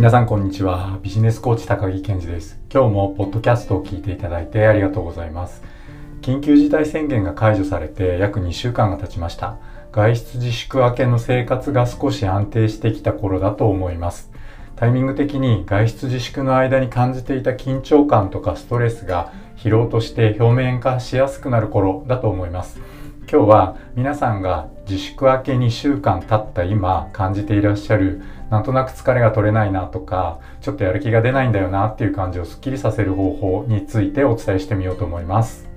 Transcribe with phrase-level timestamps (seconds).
[0.00, 0.98] 皆さんこんにちは。
[1.02, 2.58] ビジネスコーチ高木健二です。
[2.72, 5.62] 今日もポッドキャストを聞いていただいてありがとうございます。
[6.22, 9.58] 緊急事態宣言が解除されて約2週間が経ちました。
[9.92, 14.30] 外出自粛明けの生活が少し安定してきた頃だと思います。
[14.74, 22.80] タイミング的に外出自粛の間に感じていた緊張感とかストレスが疲労として表面化しやすくなる頃だと思います。
[23.30, 35.68] 今日は皆さんが自粛明け2週間経った今感じていらっしゃるなんとなく疲れが取れないなとかちょっとやる気が出ないんだよなっていう感じをスッキリさせる方法についてお伝えしてみようと思います。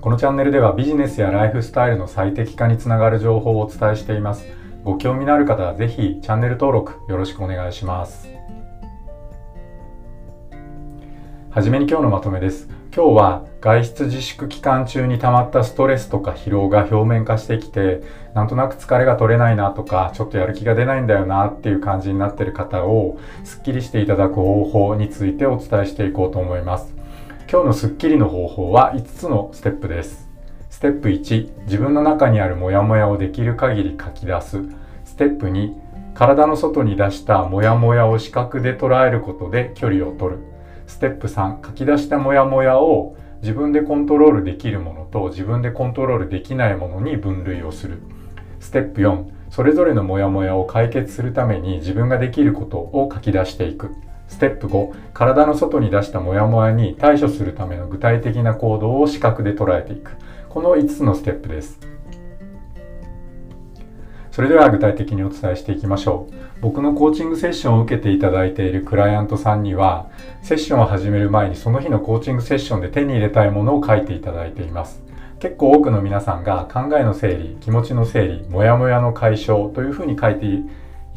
[0.00, 4.46] このチャンネルではビジネスやライフスタイルの最適化につながる情報をお伝えしています。
[4.84, 8.28] ご興味のある方はぜひチャンネル登録よろしくお願いします。
[11.50, 12.75] はじめに今日のまとめです。
[12.96, 18.00] 今日は外出自粛期間中に溜まったストレスとか疲労が表面化してきて
[18.32, 26.94] なんとなく疲れが取れないなとかちょっとやる気が出ないんだよなっていう感じになってる方をすっきりしていただく方法についてお伝えしていこうと思います。
[27.52, 30.30] 今日のスッキリの方法は5つのステップです。
[30.70, 34.62] ステップ1自分の中にあるモヤモヤをできる限り書き出す。
[35.04, 35.74] ステップ2
[36.14, 40.55] 体の外に出したモヤモヤを視覚で捉えることで距離を取る。
[40.86, 48.00] ステップ3書き出したモヤモヤを自分でコントロールできるものと自分でコントロールできないものに分類をする。
[48.60, 53.90] ステップ4それぞれのモヤモヤを解決するために自分ができることを書き出していく。
[54.28, 60.12] ステップ5体の外に出したモヤモヤに対処するための具体的な行動を視覚で捉えていく。
[60.48, 61.95] この5つのステップです。
[64.36, 66.34] それでは具体的にお伝えしていきましょう。
[66.60, 70.10] 僕のコーチングセッションを受けていただいているクライアントさんには
[70.42, 75.02] セッションを始める前にその日のコーチングセッションで手に入れたいものを書いていただいています。
[75.40, 80.64] 結構多くの皆さんが考えの整理気持ちの整理モヤモヤの解消というふうに書いてい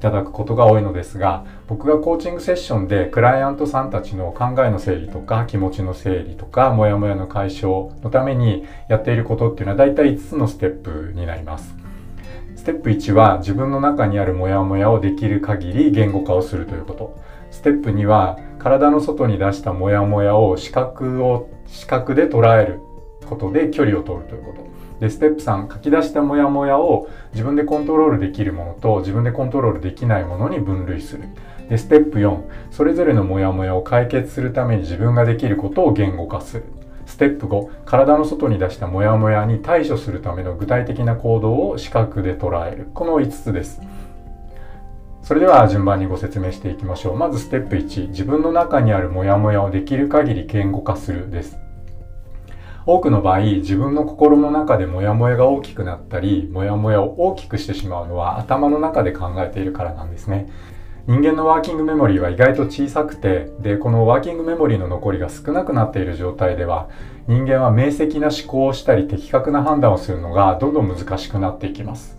[0.00, 11.87] ただくことが多いのですが僕がコーチングセッションでクライアントさんたちの考えの整理とか気持ちの整理とかモヤモヤの解消のためにやっていることっていうのは大体5つのステップになります。
[12.68, 17.18] テップ1は自分の中にあるモヤモヤをできる限り言語化をするということ。
[17.50, 22.80] ステップ2は体の外に出したモヤモヤを視覚を視覚で捉える
[23.26, 24.68] ことで距離を取るということ。
[25.00, 31.22] で、ステップ3、書き出したモヤモヤを自分でコントロールできるものと自分でコントロールできないものに分類する。
[31.70, 32.38] で、ステップ4、
[32.70, 36.64] それぞれのモヤモヤを解決するために自分ができることを言語化する。
[37.08, 42.90] ステップ5体の外に出したモヤモヤに対処するための具体的な行動を視覚で捉える。
[42.92, 43.80] この5つです。
[45.22, 47.16] それでは順番にご説明していきましょう。
[47.16, 51.58] まずステップ1自分の中にあるモヤモヤをできる限り言語化するです。
[52.84, 60.46] 多くの場合自分の心の中でモヤモヤが大きくなったりモヤモヤを大きくしてしまうのは頭の中で考えているからなんですね。
[61.08, 66.90] 人間のワーキングメモリーは意外と小さくてでこのワーキングメモリーの残りが少なくなっている状態では
[67.26, 72.18] 人間は明晰な思考をしたり的確な判断をするのがどんどん難しくなっていきます。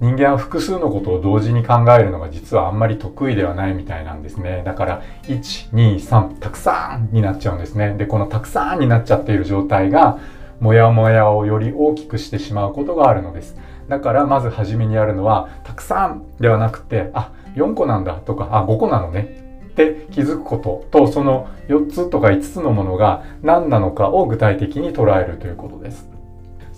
[0.00, 4.62] 人間は複数のことを同時に考えるのが実はあんまり得意ではないみたいなんですね。
[4.62, 7.94] だから123たくさんになっちゃうんですね。
[7.96, 10.18] でこのたくさんになっちゃっている状態が
[10.60, 13.56] モヤモヤをより大きくしてしまうことがあるのです。
[13.88, 26.18] だからまず初めにやるのはたくさんではなくてあ4個なんだとか、あ、5個なのねって気づくことと、その4つとか5つのものが何なのかを具体的に捉えるということです。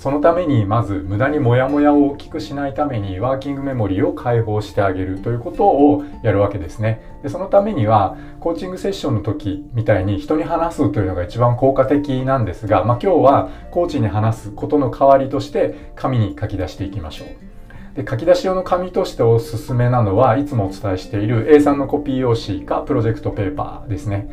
[0.00, 7.02] そのためにまず無駄にモヤモヤを大きくしないためにワーキングメモリーを解放してあげるということをやるわけですね。
[7.22, 17.49] でそのためにはコーチングセッションの時みたいに人に話すというのが一番効果的なんですが、まあ、今日はコーチに話すことの代わりとして紙に書き出していきましょう。
[18.00, 24.28] で書き出し用の紙としておすすめなのはいつもお伝えしている A3 のコピー用紙かプロジェクトペーパーですね。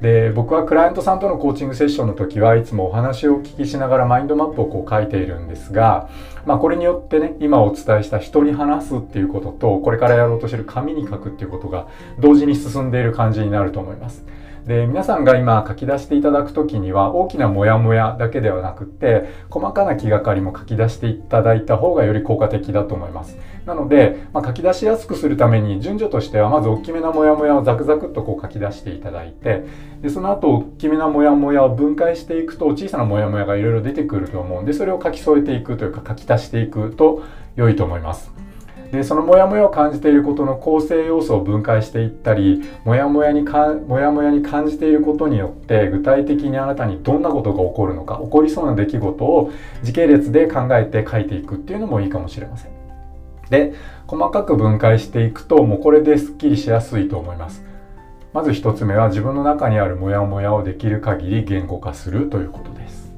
[0.00, 6.10] で僕はクライアントさんとのコーチングセッションの時はいつもお話をお聞きしながらマインドマップをこう書いているんですが、
[6.44, 11.86] まあ、これによってね今お伝えした人に話すっていうこととこれからやろうとしてる紙に書くっていうことが
[12.18, 14.24] 同時に進んでいる感じになると思います。
[14.66, 23.36] で皆さんが今書き出していただく時には大きなモヤモヤだけではなくて細かな気がかりも書き出していただいた方がより効果的だと思います。
[23.66, 29.64] なので、まあ、書き出しやすくするために順序としてはまず大きめなモヤモヤをザクザクっとこう書き出していただいて
[30.02, 37.22] でその後大きめなモヤモヤを分解していくと小さなモヤモヤがいろいろ出てくると思うんでそれを書き添えていくというか書き足していくと
[37.56, 38.43] 良いと思います。
[38.94, 49.52] でそのモヤモヤを感じていることの構成要素を分解していったりモヤモヤにかモヤモヤに感じていることによって具体的にあなたにどんなことが起こるのか起こりそうな出来事を
[49.82, 52.72] 時系列で考えて書いていくっていうのもいいかもしれません。
[53.50, 53.74] で
[54.06, 57.64] 細かく分解していくともうこれですっきりしやすいと思います。
[58.32, 63.12] まず1つ目は自分の中にあるモヤモヤをできる限り言語化するということです。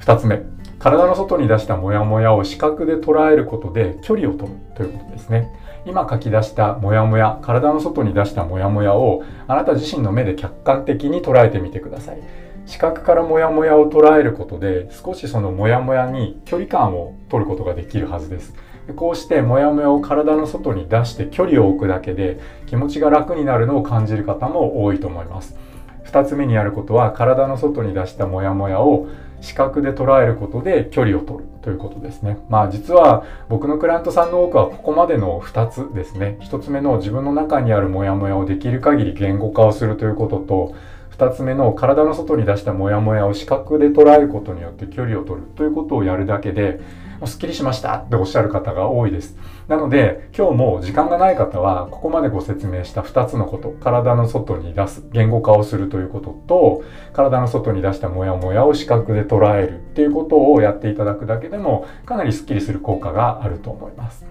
[0.00, 0.55] 2つ目。
[0.86, 5.52] 体の外に出したモヤモヤを視覚で捉えることで距離を取るということですね。
[5.84, 12.22] 今書き出したモヤモヤ体の外に出したモヤモヤをあなた自身の目で客観的に捉えてみてください。
[12.66, 18.54] 視覚からモヤモヤを捉えることで少しそのモヤモヤに距離感を取ることができるはずです。
[18.94, 25.56] こうしてモヤモヤを体の外に出して距離を置くだけで気持ちが楽になるのを感じる方も多いと思います。
[26.04, 29.08] 2つ目にやることは体の外に出したモヤモヤを
[29.40, 32.38] 視覚で捉えることで距離を取るということですね。
[32.48, 36.38] まあ実は僕のクライアントさんの多くはここまでの2つですね。
[36.40, 40.74] 1つ目の自分の中にあるモヤモヤをできる限り言語化をするということと、
[41.16, 46.80] 2つ目の体の外に出したモヤモヤを視覚で捉えることによって距離を取るということをやるだけで、
[47.20, 49.36] もうすっきりしましたっておっしゃる方が多いです。
[49.68, 64.26] なので、今日も時間がない方は、ここまでご説明した2つのこと、体の外に出す、言語化をするということと、体の外に出したモヤモヤを視覚で捉えるっていうことをやっていただくだけでも、かなりスッキリする効果があると思います。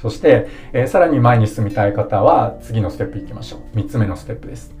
[0.00, 3.76] そして、えー、さらに前に進みたい方は、次のステップいきましょう。
[3.76, 4.74] 3つ目のステップです。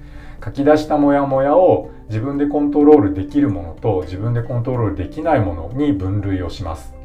[0.44, 6.97] 書き出したモヤモヤを自分でコントロールできるものと自分でコントロールできないものに分類をします。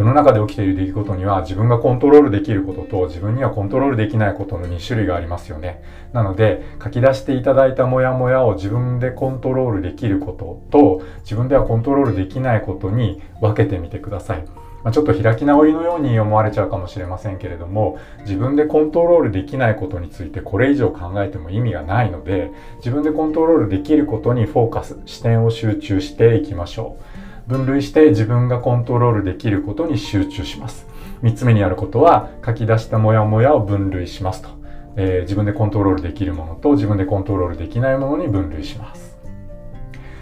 [0.00, 5.82] 世の中で起きている出来事には自分がコントロールできることと自分にはコントロールできないことの2種類がありますよね。
[6.14, 14.44] なので書き出していただいたモヤモヤを自分でコントロールできることと自分ではコントロールできないことに分けてみてください。
[14.82, 27.09] まあ、ちょっと開き直りのように思われちゃうかもしれませんけれども自分でコントロールできないことについてこれ以上考えても意味がないので自分でコントロールできることにフォーカス視点を集中していきましょう。
[27.50, 30.86] 分類して自分がコントロールできることに集中します。
[31.24, 34.48] 3つ目にやることは書き出したモヤモヤを分類しますと、
[34.96, 39.18] えー、自分でコントロールできるものと自分でコントロールできないものに分類します。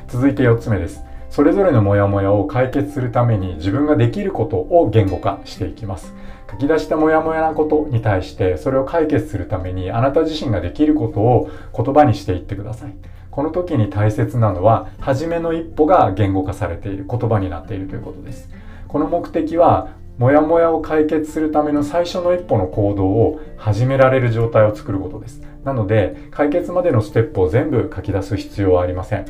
[0.08, 1.04] 続いて4つ目です。
[1.28, 6.14] それぞれのモヤモヤを解決するために自分ができることを言語化していきます。
[6.50, 12.94] 書き出したモヤモヤなことに対してそれを解決するためにあなた自身ができることを言葉にしていってください。
[13.38, 18.50] この時に大切なのは初めの一歩が言語化されている言葉になっているということです。
[18.88, 25.40] この目的はモヤモヤを解決するための最初の一歩の行動を始められる状態を作ることです。
[25.62, 29.26] なので解決までのステップを全部書き出す必要はありません。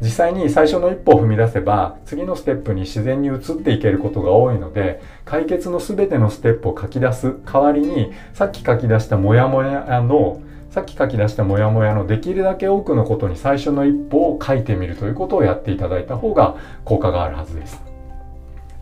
[0.00, 17.82] 実際に最初の一歩を踏み出せば次のステップに自然に移っていけることが多いので解決の全てのステップを書き出す代わりにさっき書き出したモヤモヤのさっき書き出したモヤモヤのできるだけ多くのことに最初の一歩を書いてみるということをやっていただいた方が効果があるはずです。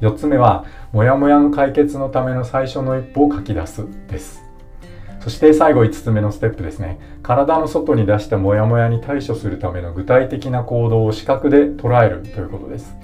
[0.01, 4.43] 4つ目は、モヤモヤの解決のための最初の一歩を書き出すです。
[5.21, 7.01] そして最後5つ目のステップですね。
[7.23, 12.95] 体の外に出したモヤモヤに対処するための具体的な行動を視覚で捉えるということです。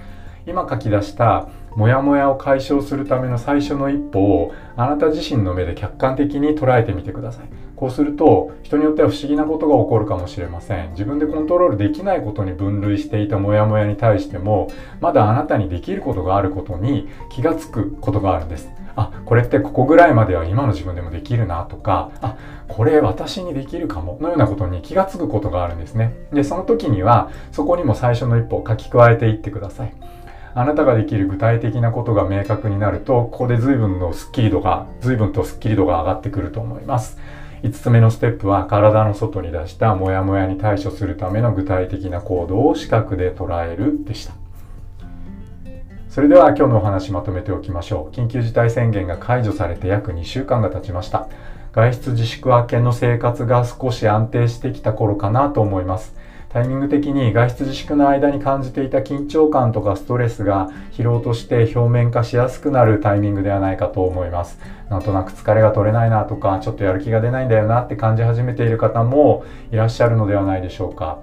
[0.47, 7.62] 今書き出したモヤモヤを解消するための最初の一歩をあなた自身の目で客観的に捉えてみてください。
[7.77, 10.91] こうすると人によっては不思議なことが起こるかもしれません。
[10.91, 14.69] 自分でコントロールできないことに分類していたモヤモヤに対しても
[15.01, 18.71] まだあなたにできることがあることに気がつくことがあるんです。
[18.95, 22.37] あ、これってここぐらいまでは今の自分でもできるなとか、あ、
[22.69, 26.15] これ私にできるかものようなことに気がつくことがあるんですね。
[26.33, 29.93] で、その時にはそこにも最初の一歩を書き加えていってください。
[30.55, 37.19] あなたができる具体的なことが明確になると、ここで随分のスッキリ度が、随分とスッキリ度が上がってくると思います。
[37.63, 44.35] 5つ目のステップは体の外に出したモヤモヤに対処するための具体的な行動を視覚で捉えるでした。
[46.09, 48.15] それでは今日のお話まとめておきましょう。
[48.15, 51.29] 緊急事態宣言が解除されて約2週間が経ちました。
[51.73, 56.15] 外出自粛明けの生活が少し安定してきた頃かなと思います。
[56.53, 64.59] タイミング的に外出自粛の間に感じていた緊張感とかストレスが疲労として表面化しやすくなるタイミングではないかと思います。
[64.91, 71.21] なんとなく疲れが取れないなとか、ちょっとやる気が出ないんだよなって感じ始めている方もいらっしゃるのではないでしょうか。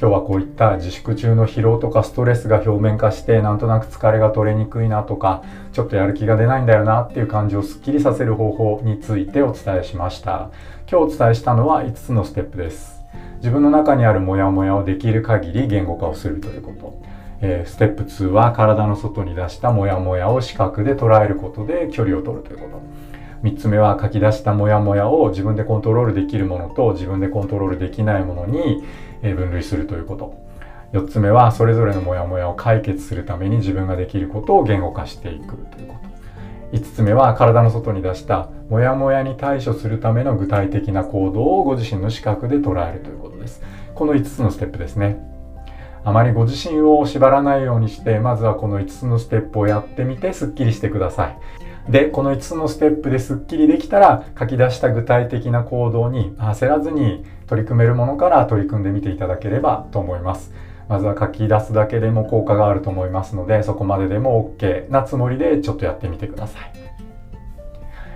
[0.00, 10.50] 今日はこういった自粛中の疲労とかストレスが表面化してなんとなく疲れが取れにくいなとかちょっとやる気が出ないんだよなっていう感じをスッキリさせる方法についてお伝えしました
[10.90, 13.01] 今日お伝えしたのは5つのステップです
[13.42, 17.02] 自分の中にあるモヤモヤをできる限り言語化をするということ。
[17.40, 22.80] えー、ステップ2は体の外に出したモヤモヤを視覚で捉えることで距離を取るということ。
[23.42, 28.84] 3つ目は書き出したモヤモヤを自分でコントロールできるものと自分でコントロールできないものに
[29.22, 30.36] 分類するということ。
[30.92, 36.76] 4つ目はそれぞれのモヤモヤを解決するために自分ができることを言語化していくということ。
[36.78, 43.31] 5つ目は体の外に出したモヤモヤに対処するための具体的な行動をご自身の視覚で捉えるということ。
[43.94, 45.18] この5つのステップですね。
[46.04, 51.92] あまりご自身を縛らないようにして、まずはこの5つのステップをやってみてスッキリしてください。
[51.92, 60.52] で、この5つのステップでスッキリできたら、書き出した具体的な行動に焦らずに取り組めるものから取り組んでみていただければと思います。
[60.88, 66.91] まずは書き出すだけでも効果があると思いますので、そこまででも OK なつもりでちょっとやってみてください。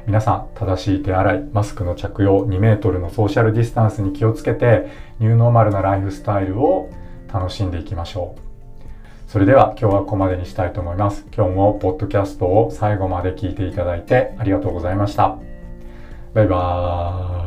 [0.07, 4.87] 皆さん、正しい手洗い、マスクの着用、2メートルのソーシャルディスタンスに気をつけて、
[5.19, 6.91] ニューノーマルなライフスタイルを
[7.33, 8.41] 楽しんでいきましょう。
[9.27, 11.27] それでは今日はここまでにしたいと思います。
[11.37, 15.39] 今日もポッドキャストを最後まで聞いていただいてありがとうございました。
[16.35, 17.46] バイバーイ。